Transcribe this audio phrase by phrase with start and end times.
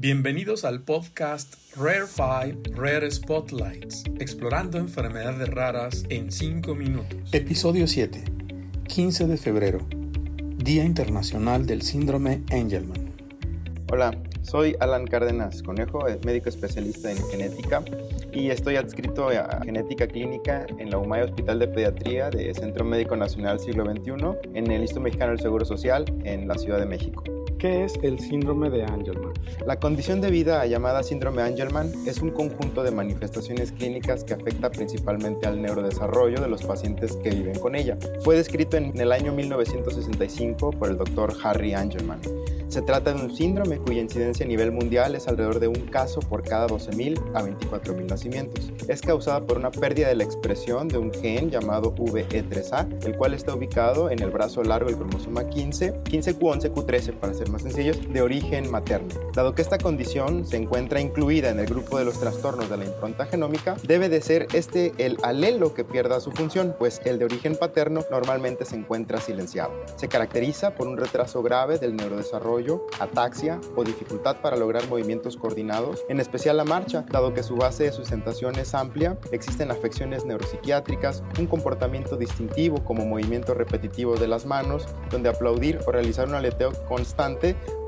[0.00, 7.18] Bienvenidos al podcast Rare 5 Rare Spotlights, explorando enfermedades raras en 5 minutos.
[7.32, 8.22] Episodio 7,
[8.86, 9.80] 15 de febrero,
[10.56, 13.12] Día Internacional del Síndrome Angelman.
[13.90, 17.82] Hola, soy Alan Cárdenas Conejo, médico especialista en genética
[18.32, 23.16] y estoy adscrito a genética clínica en la UMAI Hospital de Pediatría de Centro Médico
[23.16, 24.12] Nacional Siglo XXI
[24.54, 27.24] en el Instituto Mexicano del Seguro Social en la Ciudad de México.
[27.58, 29.32] ¿Qué es el síndrome de Angelman?
[29.66, 34.70] La condición de vida llamada síndrome Angelman es un conjunto de manifestaciones clínicas que afecta
[34.70, 37.98] principalmente al neurodesarrollo de los pacientes que viven con ella.
[38.22, 42.20] Fue descrito en el año 1965 por el doctor Harry Angelman.
[42.68, 46.20] Se trata de un síndrome cuya incidencia a nivel mundial es alrededor de un caso
[46.20, 48.70] por cada 12.000 a 24.000 nacimientos.
[48.86, 53.32] Es causada por una pérdida de la expresión de un gen llamado VE3A, el cual
[53.32, 58.22] está ubicado en el brazo largo del cromosoma 15, 15Q11Q13 para ser más sencillos, de
[58.22, 59.08] origen materno.
[59.34, 62.84] Dado que esta condición se encuentra incluida en el grupo de los trastornos de la
[62.84, 67.24] impronta genómica, debe de ser este el alelo que pierda su función, pues el de
[67.24, 69.72] origen paterno normalmente se encuentra silenciado.
[69.96, 76.04] Se caracteriza por un retraso grave del neurodesarrollo ataxia o dificultad para lograr movimientos coordinados,
[76.08, 81.22] en especial la marcha, dado que su base de sustentación es amplia, existen afecciones neuropsiquiátricas,
[81.38, 86.72] un comportamiento distintivo como movimiento repetitivo de las manos, donde aplaudir o realizar un aleteo
[86.88, 87.37] constante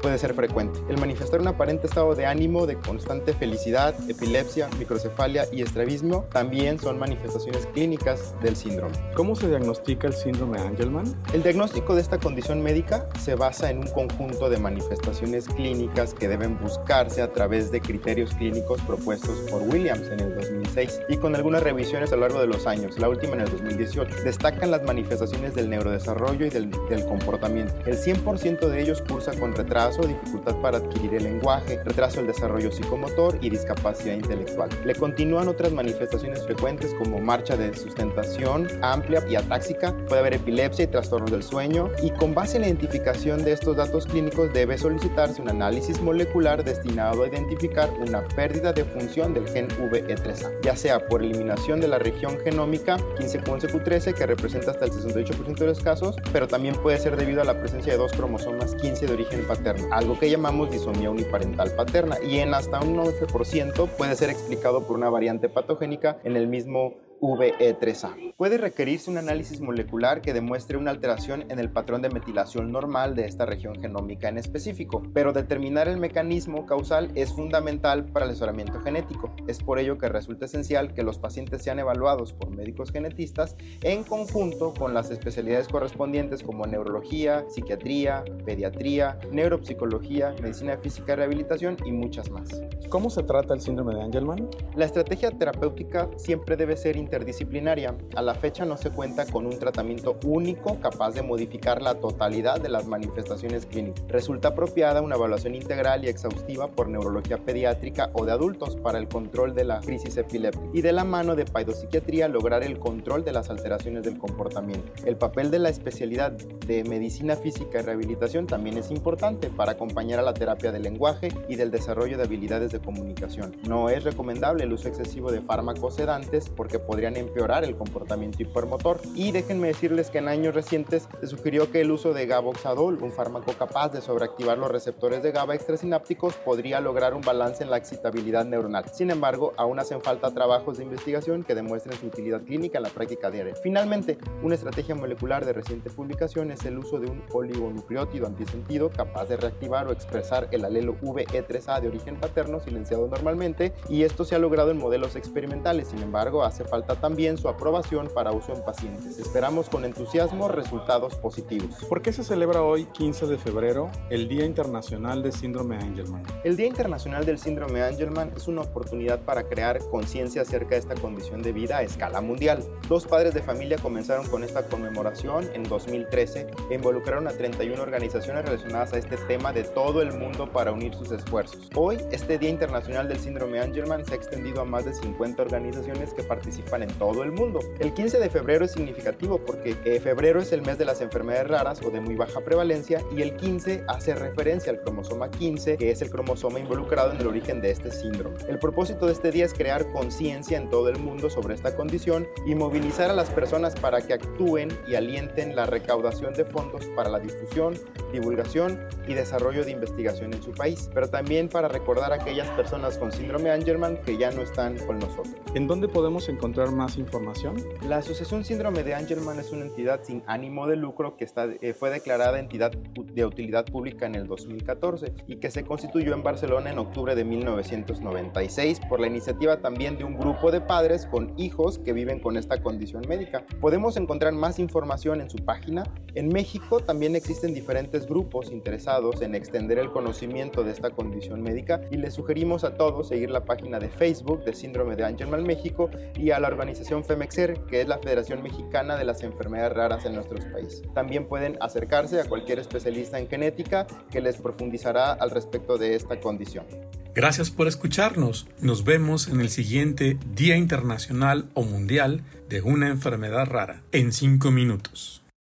[0.01, 0.81] puede ser frecuente.
[0.89, 6.79] El manifestar un aparente estado de ánimo de constante felicidad, epilepsia, microcefalia y estrabismo también
[6.79, 8.95] son manifestaciones clínicas del síndrome.
[9.15, 11.05] ¿Cómo se diagnostica el síndrome Angelman?
[11.33, 16.29] El diagnóstico de esta condición médica se basa en un conjunto de manifestaciones clínicas que
[16.29, 21.35] deben buscarse a través de criterios clínicos propuestos por Williams en el 2006 y con
[21.35, 24.25] algunas revisiones a lo largo de los años, la última en el 2018.
[24.25, 27.75] Destacan las manifestaciones del neurodesarrollo y del, del comportamiento.
[27.87, 32.71] El 100% de ellos cursa con retraso dificultad para adquirir el lenguaje, retraso del desarrollo
[32.71, 34.69] psicomotor y discapacidad intelectual.
[34.85, 40.85] Le continúan otras manifestaciones frecuentes como marcha de sustentación amplia y atáxica, puede haber epilepsia
[40.85, 44.77] y trastornos del sueño y con base en la identificación de estos datos clínicos debe
[44.77, 50.77] solicitarse un análisis molecular destinado a identificar una pérdida de función del gen VE3A, ya
[50.77, 55.81] sea por eliminación de la región genómica 15q11q13 que representa hasta el 68% de los
[55.81, 59.30] casos, pero también puede ser debido a la presencia de dos cromosomas 15 de origen
[59.39, 64.87] paterno algo que llamamos disomía uniparental paterna, y en hasta un 11% puede ser explicado
[64.87, 68.35] por una variante patogénica en el mismo VE3A.
[68.37, 73.15] Puede requerirse un análisis molecular que demuestre una alteración en el patrón de metilación normal
[73.15, 78.31] de esta región genómica en específico, pero determinar el mecanismo causal es fundamental para el
[78.31, 79.35] asesoramiento genético.
[79.47, 84.05] Es por ello que resulta esencial que los pacientes sean evaluados por médicos genetistas en
[84.05, 91.93] conjunto con las especialidades correspondientes como neurología, psiquiatría, pediatría, neuropsicología, medicina física y rehabilitación y
[91.93, 92.49] muchas más.
[92.89, 94.49] ¿Cómo se trata el síndrome de Angelman?
[94.75, 97.97] La estrategia terapéutica siempre debe ser interdisciplinaria.
[98.15, 102.61] A la fecha no se cuenta con un tratamiento único capaz de modificar la totalidad
[102.61, 104.05] de las manifestaciones clínicas.
[104.07, 109.09] Resulta apropiada una evaluación integral y exhaustiva por neurología pediátrica o de adultos para el
[109.09, 113.33] control de la crisis epiléptica y de la mano de paidopsiquiatría lograr el control de
[113.33, 114.93] las alteraciones del comportamiento.
[115.05, 120.21] El papel de la especialidad de medicina física y rehabilitación también es importante para acompañar
[120.21, 123.57] a la terapia del lenguaje y del desarrollo de habilidades de comunicación.
[123.67, 129.01] No es recomendable el uso excesivo de fármacos sedantes porque podría empeorar el comportamiento hipermotor.
[129.15, 133.13] Y déjenme decirles que en años recientes se sugirió que el uso de gaboxadol, un
[133.13, 137.77] fármaco capaz de sobreactivar los receptores de GABA extrasinápticos, podría lograr un balance en la
[137.77, 138.85] excitabilidad neuronal.
[138.93, 142.91] Sin embargo, aún hacen falta trabajos de investigación que demuestren su utilidad clínica en la
[142.91, 143.55] práctica diaria.
[143.63, 149.27] Finalmente, una estrategia molecular de reciente publicación es el uso de un oligonucleótido antisentido capaz
[149.27, 154.35] de reactivar o expresar el alelo VE3A de origen paterno silenciado normalmente y esto se
[154.35, 155.89] ha logrado en modelos experimentales.
[155.89, 159.19] Sin embargo, hace falta también su aprobación para uso en pacientes.
[159.19, 161.85] Esperamos con entusiasmo resultados positivos.
[161.89, 166.23] ¿Por qué se celebra hoy, 15 de febrero, el Día Internacional de Síndrome Angelman?
[166.45, 170.95] El Día Internacional del Síndrome Angelman es una oportunidad para crear conciencia acerca de esta
[170.95, 172.65] condición de vida a escala mundial.
[172.89, 178.45] Dos padres de familia comenzaron con esta conmemoración en 2013 e involucraron a 31 organizaciones
[178.45, 181.69] relacionadas a este tema de todo el mundo para unir sus esfuerzos.
[181.75, 186.13] Hoy, este Día Internacional del Síndrome Angelman se ha extendido a más de 50 organizaciones
[186.15, 187.61] que participan Angelman en todo el mundo.
[187.79, 191.49] El 15 de febrero es significativo porque eh, febrero es el mes de las enfermedades
[191.49, 195.91] raras o de muy baja prevalencia y el 15 hace referencia al cromosoma 15, que
[195.91, 198.37] es el cromosoma involucrado en el origen de este síndrome.
[198.49, 202.27] El propósito de este día es crear conciencia en todo el mundo sobre esta condición
[202.47, 207.11] y movilizar a las personas para que actúen y alienten la recaudación de fondos para
[207.11, 207.75] la difusión,
[208.13, 212.99] divulgación y desarrollo de investigación en su país, pero también para recordar a aquellas personas
[212.99, 215.35] con síndrome Angelman que ya no están con nosotros.
[215.55, 217.57] ¿En dónde podemos encontrar más información?
[217.89, 221.73] La Asociación Síndrome de Angelman es una entidad sin ánimo de lucro que está, eh,
[221.73, 226.71] fue declarada entidad de utilidad pública en el 2014 y que se constituyó en Barcelona
[226.71, 231.79] en octubre de 1996 por la iniciativa también de un grupo de padres con hijos
[231.79, 233.45] que viven con esta condición médica.
[233.61, 235.85] Podemos encontrar más información en su página.
[236.15, 241.81] En México también existen diferentes grupos interesados en extender el conocimiento de esta condición médica
[241.91, 245.91] y les sugerimos a todos seguir la página de Facebook de Síndrome de Angelman México
[246.19, 250.15] y a la organización FEMEXER, que es la Federación Mexicana de las Enfermedades Raras en
[250.15, 250.83] nuestros países.
[250.95, 256.21] También pueden acercarse a cualquier especialista en genética que les profundizará al respecto de esta
[256.21, 256.67] condición.
[257.15, 258.47] Gracias por escucharnos.
[258.61, 264.51] Nos vemos en el siguiente Día Internacional o Mundial de una enfermedad rara en 5
[264.51, 265.20] minutos.